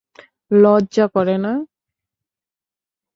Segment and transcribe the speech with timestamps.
[0.51, 1.53] লজ্জা করে না?